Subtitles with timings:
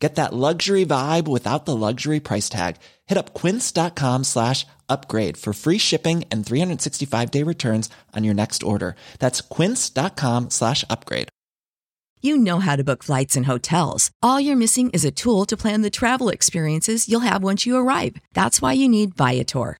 [0.00, 2.76] Get that luxury vibe without the luxury price tag.
[3.06, 8.62] Hit up quince.com slash upgrade for free shipping and 365 day returns on your next
[8.62, 8.96] order.
[9.18, 11.28] That's quince.com slash upgrade.
[12.22, 14.10] You know how to book flights and hotels.
[14.20, 17.76] All you're missing is a tool to plan the travel experiences you'll have once you
[17.76, 18.16] arrive.
[18.34, 19.79] That's why you need Viator.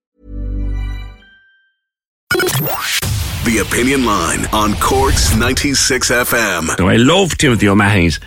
[3.43, 6.77] The Opinion Line on Cork's 96 FM.
[6.77, 8.19] Now, I love Timothy O'Mahony's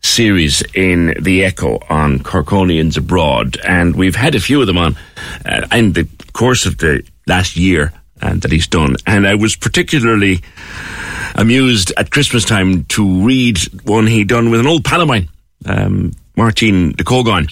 [0.00, 4.96] series in The Echo on Corkonians abroad, and we've had a few of them on
[5.44, 8.94] uh, in the course of the last year uh, that he's done.
[9.08, 10.40] And I was particularly
[11.34, 15.28] amused at Christmas time to read one he done with an old pal of mine,
[15.66, 17.50] um, Martin de Cógáin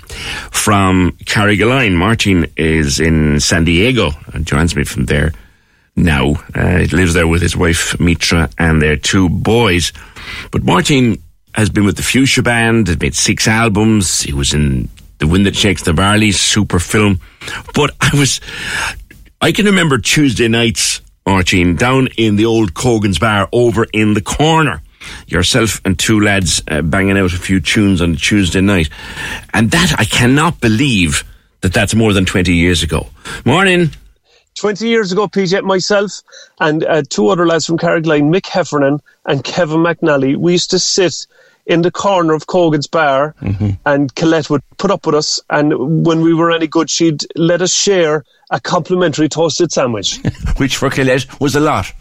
[0.55, 1.97] from Carrigaline.
[1.97, 5.33] Martin is in San Diego and joins me from there
[5.99, 6.35] now.
[6.55, 9.93] Uh, he lives there with his wife Mitra and their two boys.
[10.51, 11.23] But Martin
[11.55, 14.23] has been with the Fuchsia Band, has made six albums.
[14.23, 14.89] He was in
[15.19, 17.21] The Wind That Shakes the Barley, super film.
[17.75, 18.41] But I was,
[19.41, 24.23] I can remember Tuesday nights, Martin, down in the old Cogan's Bar over in the
[24.23, 24.83] corner.
[25.27, 28.91] Yourself and two lads uh, banging out a few tunes on a Tuesday night.
[29.55, 31.25] And that, I cannot believe
[31.61, 33.09] that that's more than 20 years ago.
[33.45, 33.91] Morning.
[34.59, 36.23] 20 years ago, PJ, myself
[36.61, 40.79] and uh, two other lads from Carrigaline, Mick Heffernan and Kevin McNally, we used to
[40.79, 41.27] sit
[41.67, 43.71] in the corner of Cogan's bar Mm-hmm.
[43.87, 45.41] and Colette would put up with us.
[45.51, 50.19] And when we were any good, she'd let us share a complimentary toasted sandwich.
[50.57, 51.93] Which for Colette was a lot.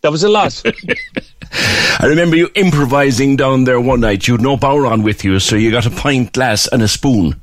[0.00, 0.60] That was a lot.
[2.00, 4.26] I remember you improvising down there one night.
[4.26, 7.40] You had no bodhrán with you, so you got a pint glass and a spoon.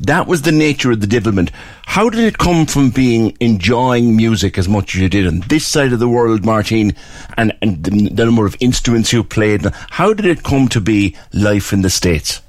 [0.00, 1.50] That was the nature of the development.
[1.86, 5.66] How did it come from being enjoying music as much as you did on this
[5.66, 6.94] side of the world, Martin,
[7.36, 9.66] and, and the, the number of instruments you played?
[9.90, 12.40] How did it come to be life in the States?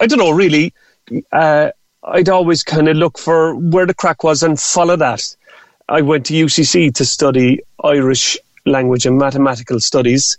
[0.00, 0.72] I don't know, really.
[1.32, 1.70] Uh,
[2.02, 5.36] I'd always kind of look for where the crack was and follow that.
[5.88, 10.36] I went to UCC to study Irish language and mathematical studies,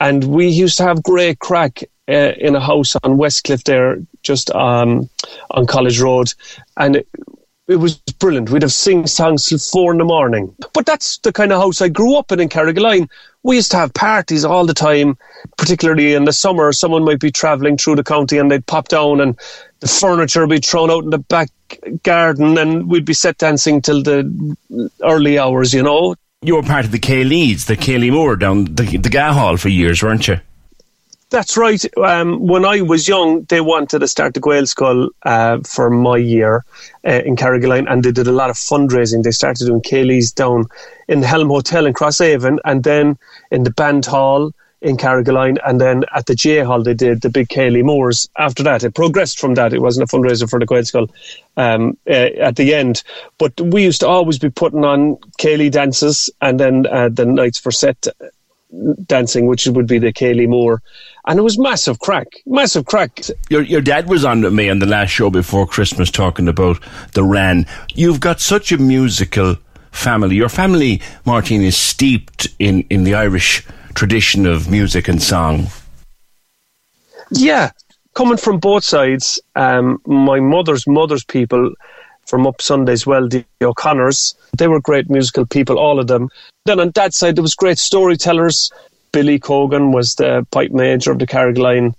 [0.00, 4.50] and we used to have great crack uh, in a house on Westcliff there, just
[4.50, 5.08] um,
[5.50, 6.32] on College Road,
[6.76, 7.08] and it,
[7.68, 8.50] it was brilliant.
[8.50, 10.54] We'd have sing songs till four in the morning.
[10.72, 13.08] But that's the kind of house I grew up in in Carrigaline.
[13.42, 15.18] We used to have parties all the time,
[15.56, 16.72] particularly in the summer.
[16.72, 19.38] Someone might be travelling through the county and they'd pop down and
[19.80, 21.50] the furniture would be thrown out in the back
[22.02, 24.56] garden and we'd be set dancing till the
[25.02, 26.14] early hours, you know.
[26.42, 29.68] You were part of the Céilís, the Céilí Mór down the, the GAA Hall for
[29.68, 30.40] years, weren't you?
[31.30, 31.84] That's right.
[31.96, 36.64] Um, when I was young, they wanted to start the Gaelscoil uh, for my year
[37.04, 39.24] uh, in Carrigaline, and they did a lot of fundraising.
[39.24, 40.66] They started doing Céilís down
[41.08, 43.18] in the Helm Hotel in Crosshaven, and then
[43.50, 47.30] in the Band Hall in Carrigaline, and then at the GAA Hall they did the
[47.30, 48.28] big Céilí Mórs.
[48.38, 49.72] After that, it progressed from that.
[49.72, 51.10] It wasn't a fundraiser for the Gaelscoil
[51.56, 53.02] um, uh, at the end,
[53.38, 57.58] but we used to always be putting on Céilí dances, and then uh, the nights
[57.58, 58.06] for set
[59.06, 60.78] dancing, which would be the Céilí Mór.
[61.26, 63.20] And it was massive crack, massive crack.
[63.50, 66.78] Your your dad was on me on the last show before Christmas talking about
[67.12, 67.66] the Ran.
[67.94, 69.56] You've got such a musical
[69.90, 70.36] family.
[70.36, 75.66] Your family, Martin, is steeped in, in the Irish tradition of music and song.
[77.30, 77.70] Yeah,
[78.14, 81.72] coming from both sides, um, my mother's mother's people
[82.26, 86.28] from up Sunday's Well, the O'Connors, they were great musical people, all of them.
[86.64, 88.70] Then on dad's side, there was great storytellers.
[89.12, 91.94] Billy Cogan was the pipe major of the Carrigaline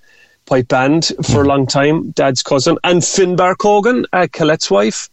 [0.46, 2.78] pipe band for a long time, dad's cousin.
[2.84, 5.10] And Finbar Cogan, uh, Colette's wife,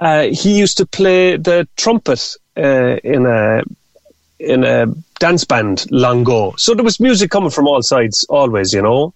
[0.00, 3.62] uh, he used to play the trumpet uh, in a
[4.40, 4.86] in a
[5.20, 6.54] dance band long ago.
[6.58, 9.14] So there was music coming from all sides, always, you know.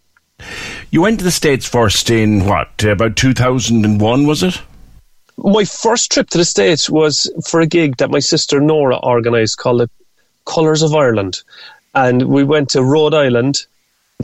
[0.91, 4.61] You went to the States first in what, about 2001, was it?
[5.39, 9.59] My first trip to the States was for a gig that my sister Nora organised
[9.59, 9.91] called the
[10.45, 11.43] Colours of Ireland.
[11.95, 13.65] And we went to Rhode Island,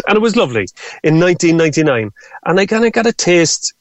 [0.09, 0.67] and it was lovely
[1.05, 2.11] in 1999.
[2.45, 3.75] And I kind of got a taste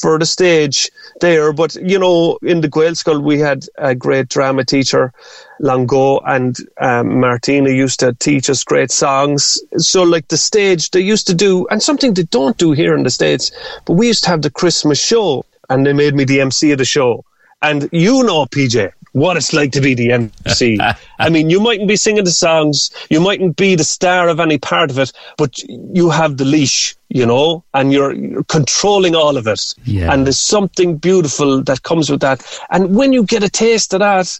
[0.00, 0.90] for the stage
[1.20, 1.52] there.
[1.52, 5.12] But, you know, in the Gaelscoil, we had a great drama teacher,
[5.60, 9.58] Lango, and um, Martina used to teach us great songs.
[9.76, 13.02] So, like the stage, they used to do, and something they don't do here in
[13.02, 13.50] the States,
[13.84, 16.78] but we used to have the Christmas show, and they made me the MC of
[16.78, 17.24] the show.
[17.62, 20.78] And you know, PJ, what it's like to be the MC.
[21.18, 24.58] I mean, you mightn't be singing the songs, you mightn't be the star of any
[24.58, 29.36] part of it, but you have the leash, you know, and you're, you're controlling all
[29.36, 29.74] of it.
[29.84, 30.12] Yeah.
[30.12, 32.46] And there's something beautiful that comes with that.
[32.70, 34.38] And when you get a taste of that,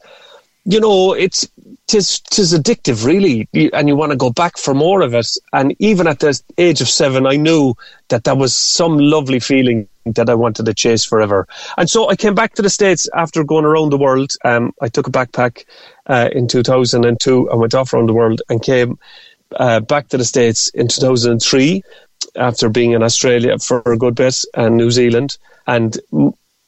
[0.64, 1.48] you know, it's
[1.86, 5.36] tis tis addictive, really, and you want to go back for more of it.
[5.52, 7.74] And even at the age of seven, I knew
[8.08, 11.46] that that was some lovely feeling that I wanted to chase forever.
[11.76, 14.32] And so I came back to the states after going around the world.
[14.44, 15.64] Um, I took a backpack
[16.06, 18.98] uh, in 2002 and went off around the world and came
[19.56, 21.82] uh, back to the states in 2003
[22.36, 25.38] after being in Australia for a good bit and New Zealand.
[25.66, 25.98] And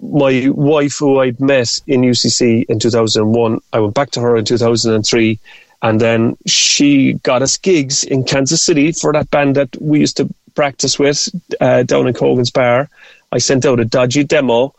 [0.00, 4.44] my wife, who I'd met in UCC in 2001, I went back to her in
[4.44, 5.38] 2003.
[5.82, 10.16] And then she got us gigs in Kansas City for that band that we used
[10.18, 11.28] to practice with
[11.60, 12.88] uh, down in Cogan's Bar.
[13.32, 14.74] I sent out a dodgy demo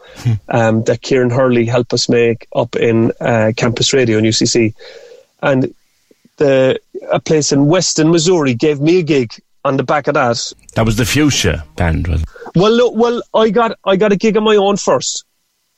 [0.49, 4.73] um, that Kieran Hurley helped us make up in uh, Campus Radio in UCC.
[5.41, 5.73] And
[6.37, 6.79] the
[7.11, 9.33] a place in Western Missouri, gave me a gig
[9.65, 10.53] on the back of that.
[10.75, 12.29] That was the Fuchsia band, was it?
[12.55, 15.25] Well, look, well, I got I got a gig on my own first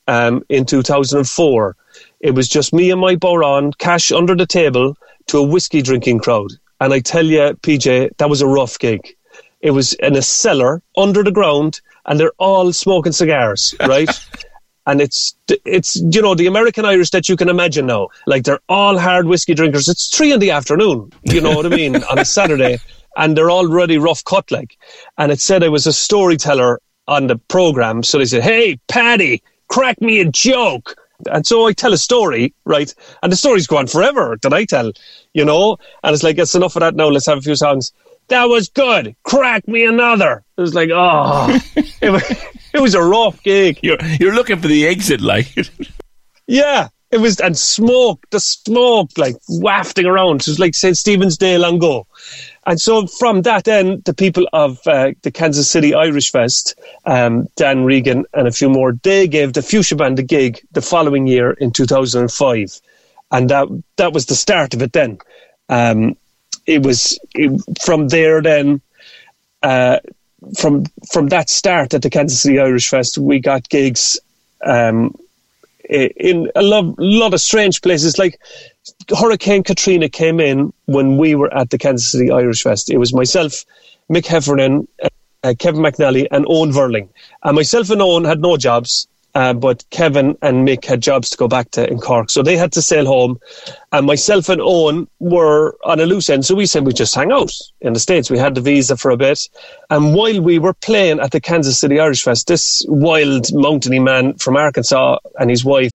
[0.08, 1.76] um, in 2004.
[2.20, 4.98] It was just me and my bodhrán, cash under the table
[5.28, 6.52] to a whiskey drinking crowd.
[6.82, 9.16] And I tell you, PJ, that was a rough gig.
[9.66, 14.10] It was in a cellar under the ground, and they're all smoking cigars, right?
[14.86, 15.36] and it's
[15.66, 18.10] it's you know the American Irish that you can imagine now.
[18.28, 19.90] Like they're all hard whiskey drinkers.
[19.90, 21.12] It's three in the afternoon.
[21.24, 22.78] You know what I mean on a Saturday,
[23.18, 24.78] and they're already rough cut like.
[25.18, 29.42] And it said I was a storyteller on the program, so they said, "Hey, Paddy,
[29.68, 30.96] crack me a joke."
[31.32, 32.94] And so I tell a story, right?
[33.24, 34.92] And the story's gone forever that I tell,
[35.34, 35.78] you know.
[36.04, 37.08] And it's like it's enough of that now.
[37.08, 37.92] Let's have a few songs.
[38.28, 39.16] That was good.
[39.24, 40.44] Crack me another.
[40.58, 41.60] It was like, oh,
[42.02, 42.24] it was,
[42.74, 43.80] it was a rough gig.
[43.84, 45.48] You're you're looking for the exit, like.
[46.48, 50.42] Yeah, it was, and smoke, the smoke like wafting around.
[50.42, 50.98] It was like St.
[50.98, 52.08] Stephen's Day long ago.
[52.68, 57.48] And so from that, end, the people of uh, the Kansas City Irish Fest, um,
[57.56, 61.28] Dan Regan and a few more, they gave the Fuchsia Band a gig the following
[61.28, 62.82] year in 2005.
[63.32, 63.68] And that,
[63.98, 65.20] that was the start of it then.
[65.70, 66.18] Um,
[66.66, 68.82] it was it, from there then,
[69.64, 70.00] uh,
[70.58, 74.20] from from that start at the Kansas City Irish Fest, we got gigs
[74.66, 75.16] um,
[75.90, 78.18] in a lot, lot of strange places.
[78.18, 78.40] Like
[79.18, 82.90] Hurricane Katrina came in when we were at the Kansas City Irish Fest.
[82.90, 83.66] It was myself,
[84.10, 84.88] Mick Heffernan,
[85.44, 87.10] uh, Kevin McNally, and Owen Verling.
[87.44, 91.38] And myself and Owen had no jobs, uh, but Kevin and Mick had jobs to
[91.38, 92.30] go back to in Cork.
[92.30, 93.38] So they had to sail home.
[93.92, 96.46] And myself and Owen were on a loose end.
[96.46, 97.52] So we said we'd just hang out
[97.82, 98.32] in the States.
[98.32, 99.50] We had the visa for a bit.
[99.90, 104.36] And while we were playing at the Kansas City Irish Fest, this wild mountainy man
[104.36, 105.92] from Arkansas and his wife,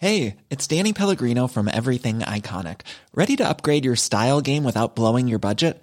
[0.00, 2.82] Hey, it's Danny Pellegrino from Everything Iconic.
[3.12, 5.82] Ready to upgrade your style game without blowing your budget?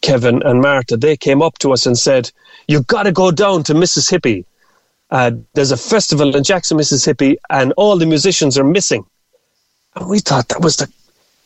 [0.00, 2.30] Kevin and Martha, they came up to us and said,
[2.68, 4.44] "You've got to go down to Mississippi.
[5.10, 9.04] Uh, there's a festival in Jackson, Mississippi, and all the musicians are missing."
[9.96, 10.88] And we thought that was the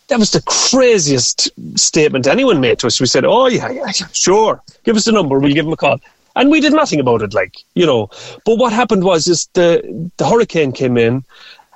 [0.08, 1.48] that was the craziest
[1.78, 3.00] statement anyone made to us.
[3.00, 4.62] We said, "Oh yeah, yeah, sure.
[4.84, 5.38] Give us the number.
[5.38, 6.00] We'll give them a call."
[6.36, 8.10] And we did nothing about it, like you know.
[8.44, 11.24] But what happened was, is the the hurricane came in,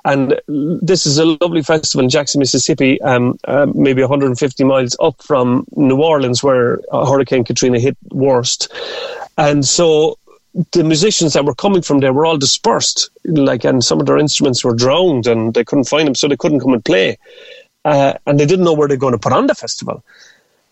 [0.05, 5.21] And this is a lovely festival in Jackson, Mississippi, um, uh, maybe 150 miles up
[5.21, 8.71] from New Orleans, where Hurricane Katrina hit worst.
[9.37, 10.17] And so
[10.71, 14.17] the musicians that were coming from there were all dispersed, like, and some of their
[14.17, 17.17] instruments were drowned, and they couldn't find them, so they couldn't come and play.
[17.85, 20.03] Uh, and they didn't know where they're going to put on the festival.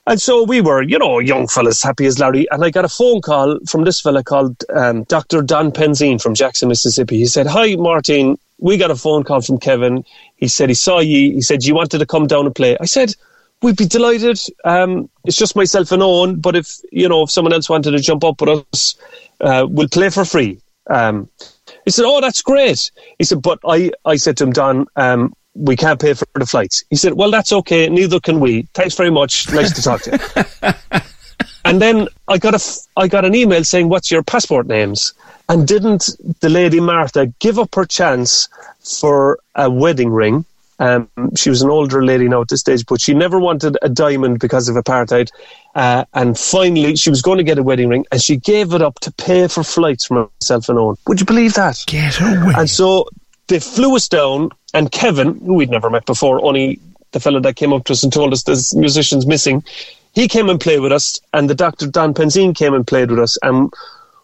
[0.08, 2.50] And so we were, you know, young fellas, happy as Larry.
[2.50, 5.42] And I got a phone call from this fella called um, Dr.
[5.42, 7.18] Don Penzine from Jackson, Mississippi.
[7.18, 8.38] He said, Hi, Martin.
[8.60, 10.04] We got a phone call from Kevin.
[10.36, 11.34] He said he saw you.
[11.34, 12.78] He said you wanted to come down and play.
[12.80, 13.14] I said,
[13.62, 14.40] We'd be delighted.
[14.66, 18.00] Um, it's just myself and Owen, but if you know if someone else wanted to
[18.00, 18.96] jump up with us,
[19.42, 20.62] uh, we'll play for free.
[20.88, 21.28] Um,
[21.84, 25.34] he said, "Oh, that's great." He said, "But I, I said to him, Don, um,
[25.58, 26.84] we can't pay for the flights.
[26.90, 27.90] He said, Well, that's okay.
[27.90, 28.68] Neither can we.
[28.74, 29.52] Thanks very much.
[29.52, 30.12] Nice to talk to
[30.92, 31.00] you.
[31.68, 35.14] and then I got, a, I got an email saying, What's your passport names?
[35.50, 36.10] And didn't
[36.42, 38.50] the lady Martha give up her chance
[38.82, 40.46] for a wedding ring?
[40.80, 43.90] Um, she was an older lady now at this stage, but she never wanted a
[43.90, 45.30] diamond because of apartheid.
[45.74, 48.82] Uh, and finally, she was going to get a wedding ring, and she gave it
[48.82, 50.98] up to pay for flights for herself and Owen.
[51.08, 51.84] Would you believe that?
[51.88, 52.54] Get away.
[52.56, 53.10] And so
[53.48, 56.80] they flew us down, and Kevin, who we'd never met before, only
[57.12, 59.64] the fellow that came up to us and told us there's musicians missing,
[60.18, 61.86] he came and played with us, and the Dr.
[61.86, 63.72] Don Penzine came and played with us, and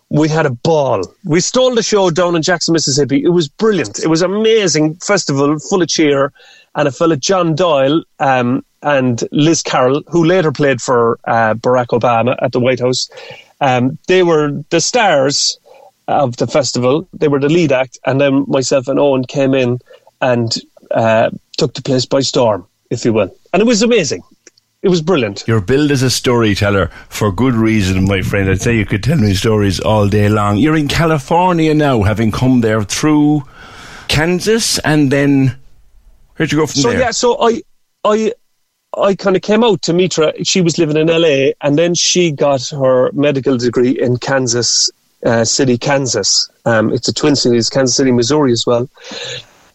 [0.10, 1.04] we had a ball.
[1.24, 3.24] We stole the show down in Jackson, Mississippi.
[3.24, 4.00] It was brilliant.
[4.00, 6.34] It was amazing festival, full of cheer,
[6.74, 11.90] and a fellow John Doyle um, and Liz Carroll, who later played for uh, Barack
[12.00, 13.08] Obama at the White House.
[13.62, 15.60] Um, they were the stars
[16.08, 17.08] of the festival.
[17.14, 19.80] They were the lead act, and then myself and Owen came in
[20.22, 20.58] and
[20.90, 23.30] uh, took the place by storm, if you will.
[23.54, 24.24] And it was amazing.
[24.84, 25.46] It was brilliant.
[25.48, 28.50] You're billed as a storyteller for good reason, my friend.
[28.50, 30.58] I'd say you could tell me stories all day long.
[30.58, 33.44] You're in California now, having come there through
[34.10, 35.58] Kansas, and then
[36.36, 36.98] where'd you go from so, there?
[36.98, 37.62] So yeah, so I,
[38.04, 38.34] I,
[38.98, 40.34] I kind of came out to meet her.
[40.44, 44.92] She was living in LA, and then she got her medical degree in Kansas
[45.26, 46.50] uh, City, Kansas.
[46.66, 48.90] Um, it's a twin city, it's Kansas City, Missouri as well.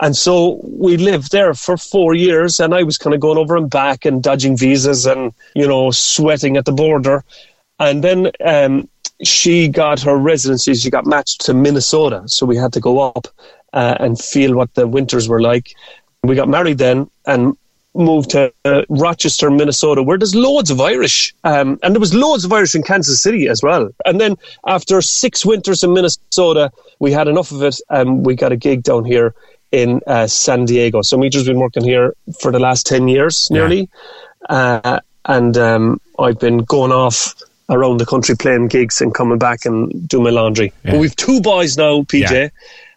[0.00, 3.56] And so we lived there for four years, and I was kind of going over
[3.56, 7.24] and back and dodging visas and, you know, sweating at the border.
[7.80, 8.88] And then um,
[9.24, 12.22] she got her residency, she got matched to Minnesota.
[12.26, 13.26] So we had to go up
[13.72, 15.74] uh, and feel what the winters were like.
[16.22, 17.56] We got married then, and
[17.94, 21.34] moved to uh, Rochester, Minnesota, where there's loads of Irish.
[21.44, 23.90] Um, and there was loads of Irish in Kansas City as well.
[24.06, 24.36] And then
[24.66, 28.82] after six winters in Minnesota, we had enough of it and we got a gig
[28.82, 29.34] down here
[29.72, 31.02] in uh, San Diego.
[31.02, 33.88] So Mitra's been working here for the last 10 years nearly.
[34.48, 34.80] Yeah.
[34.84, 37.34] Uh, and um, I've been going off
[37.68, 40.72] around the country playing gigs and coming back and doing my laundry.
[40.84, 40.92] Yeah.
[40.92, 42.48] But we've two boys now, PJ, yeah.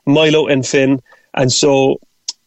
[0.06, 1.02] Milo and Finn.
[1.34, 2.00] And so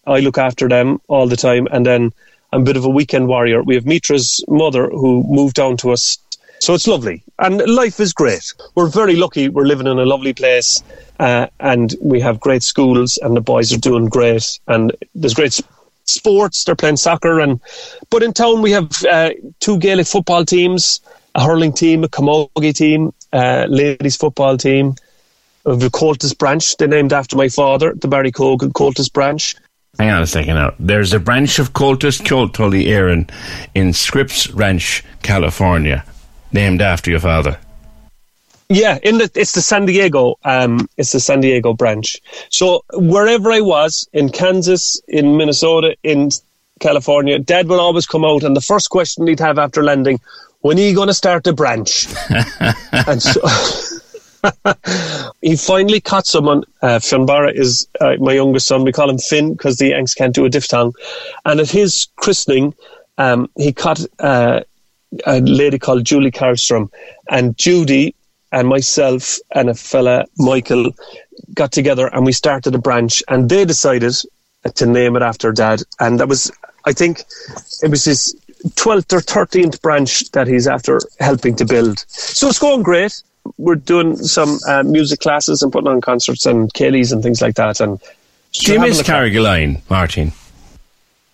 [0.06, 1.68] I look after them all the time.
[1.70, 2.12] And then
[2.52, 3.62] I'm a bit of a weekend warrior.
[3.62, 6.18] We have Mitra's mother who moved down to us.
[6.60, 7.22] So it's lovely.
[7.38, 8.54] And life is great.
[8.74, 9.48] We're very lucky.
[9.48, 10.82] We're living in a lovely place.
[11.18, 14.58] Uh, and we have great schools and the boys are doing great.
[14.66, 15.60] And there's great
[16.04, 16.64] sports.
[16.64, 17.40] They're playing soccer.
[17.40, 17.60] And
[18.10, 19.30] But in town we have uh,
[19.60, 21.00] two Gaelic football teams,
[21.34, 24.94] a hurling team, a camogie team, uh, ladies football team.
[25.66, 29.56] Of the Comhaltas branch, they named after my father, the Barry Cogan Comhaltas branch.
[29.98, 30.74] Hang on a second now.
[30.78, 33.30] There's a branch of Comhaltas Ceoltóirí Éireann
[33.74, 36.04] in Scripps Ranch, California,
[36.54, 37.58] named after your father.
[38.70, 42.20] Yeah, in the it's the San Diego um it's the San Diego branch.
[42.48, 46.30] So wherever I was in Kansas, in Minnesota, in
[46.80, 50.18] California, Dad would always come out, and the first question he'd have after landing,
[50.60, 52.06] "When are you going to start the branch?"
[52.92, 53.40] and so.
[55.40, 56.64] he finally caught someone.
[56.82, 57.00] Uh,
[57.54, 58.84] is uh, my youngest son.
[58.84, 60.92] We call him Finn because the Yanks can't do a diphthong.
[61.46, 62.74] And at his christening,
[63.16, 64.60] um, he caught uh,
[65.26, 66.90] a lady called Julie Karlstrom.
[67.30, 68.14] And Judy
[68.52, 70.92] and myself and a fella, Michael,
[71.54, 73.22] got together and we started a branch.
[73.28, 74.14] And they decided
[74.74, 75.82] to name it after dad.
[76.00, 76.50] And that was,
[76.84, 77.24] I think,
[77.82, 78.34] it was his
[78.68, 82.04] 12th or 13th branch that he's after helping to build.
[82.08, 83.22] So it's going great
[83.58, 87.56] we're doing some uh, music classes and putting on concerts and céilís and things like
[87.56, 87.80] that.
[87.80, 88.00] And
[88.52, 90.32] do you miss Carrigaline, Martin?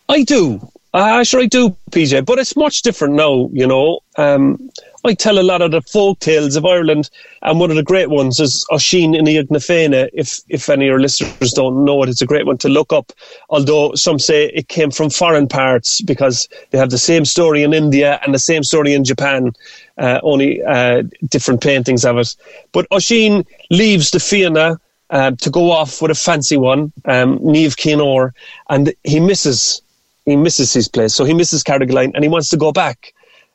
[0.08, 0.69] I do.
[0.92, 2.24] Uh, sure, I do, PJ.
[2.24, 3.48] But it's much different now.
[3.52, 4.70] You know, um,
[5.04, 7.10] I tell a lot of the folk tales of Ireland,
[7.42, 10.10] and one of the great ones is Oisín Ina Féine.
[10.12, 12.92] If if any of your listeners don't know it, it's a great one to look
[12.92, 13.12] up.
[13.50, 17.72] Although some say it came from foreign parts because they have the same story in
[17.72, 19.52] India and the same story in Japan,
[19.96, 22.34] uh, only uh, different paintings of it.
[22.72, 24.80] But Oisín leaves the Fianna
[25.10, 28.32] um, to go off with a fancy one, um, Niamh Chinn Óir,
[28.68, 29.82] and he misses.
[30.30, 33.12] He misses his place, so he misses Carrigaline, and he wants to go back.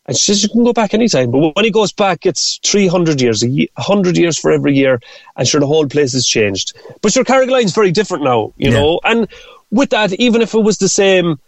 [0.08, 1.32] And she says, You can go back anytime.
[1.32, 5.00] But when he goes back, it's 300 years, a 100 years for every year.
[5.36, 6.74] And sure, the whole place has changed.
[7.02, 8.78] But sure, Carrigaline's very different now, you Yeah.
[8.78, 9.00] know.
[9.04, 9.28] And
[9.72, 11.40] with that, even if it was the same,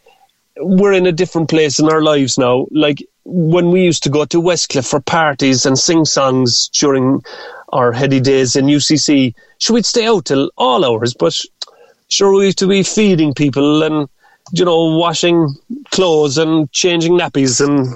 [0.60, 2.66] we're in a different place in our lives now.
[2.72, 7.22] Like when we used to go to Westcliff for parties and sing songs during
[7.74, 11.14] our heady days in UCC, sure, we'd stay out till all hours.
[11.14, 11.40] But
[12.08, 14.10] sure, we used to be feeding people and,
[14.52, 15.54] you know, washing
[15.92, 17.96] clothes and changing nappies and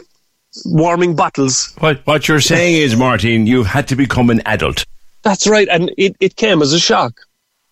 [0.65, 1.73] warming bottles.
[1.79, 4.85] What, what you're saying is, Martin, you've had to become an adult.
[5.23, 5.67] That's right.
[5.69, 7.21] And it, it came as a shock.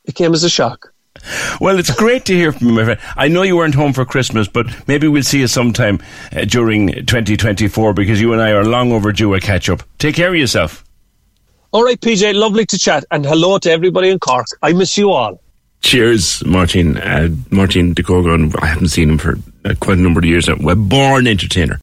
[0.06, 0.94] It came as a shock.
[1.60, 3.00] Well, it's great to hear from you, my friend.
[3.18, 6.00] I know you weren't home for Christmas, but maybe we'll see you sometime
[6.32, 9.84] uh, during 2024 because you and I are long overdue a catch up.
[9.98, 10.84] Take care of yourself.
[11.72, 13.04] All right, PJ, lovely to chat.
[13.12, 14.48] And hello to everybody in Cork.
[14.62, 15.42] I miss you all.
[15.82, 16.98] Cheers, Martin.
[16.98, 20.48] Uh, Martin de Cógáin, I haven't seen him for uh, quite a number of years
[20.48, 20.56] now.
[20.70, 21.80] A born entertainer.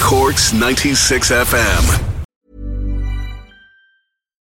[0.00, 2.08] Cork's 96 FM.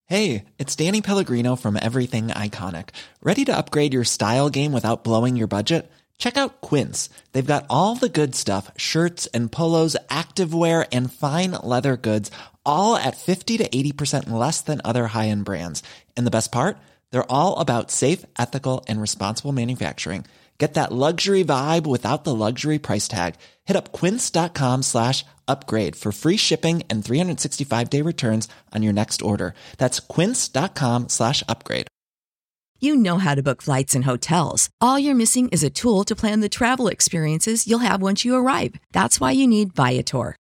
[0.08, 2.90] Hey, it's Danny Pellegrino from Everything Iconic.
[3.22, 5.90] Ready to upgrade your style game without blowing your budget?
[6.18, 7.08] Check out Quince.
[7.32, 12.30] They've got all the good stuff shirts and polos, activewear, and fine leather goods,
[12.64, 15.82] all at 50 to 80% less than other high end brands.
[16.16, 16.78] And the best part?
[17.10, 20.24] They're all about safe, ethical, and responsible manufacturing.
[20.58, 23.34] Get that luxury vibe without the luxury price tag.
[23.66, 29.22] Hit up quince.com slash upgrade for free shipping and 365 day returns on your next
[29.22, 29.54] order.
[29.76, 31.88] That's quince.com slash upgrade.
[32.78, 34.68] You know how to book flights and hotels.
[34.82, 38.34] All you're missing is a tool to plan the travel experiences you'll have once you
[38.34, 38.76] arrive.
[38.92, 40.36] That's why you need Viator.